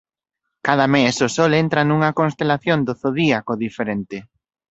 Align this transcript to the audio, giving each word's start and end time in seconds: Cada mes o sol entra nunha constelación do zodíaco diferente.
Cada 0.67 0.85
mes 0.95 1.15
o 1.27 1.29
sol 1.37 1.51
entra 1.63 1.81
nunha 1.87 2.11
constelación 2.19 2.79
do 2.87 2.93
zodíaco 3.01 3.53
diferente. 3.65 4.17